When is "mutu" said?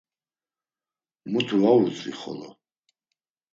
1.31-1.55